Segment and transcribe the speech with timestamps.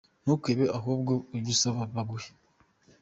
[0.23, 2.29] Ntukibe ahubwo ujyusaba baguhe.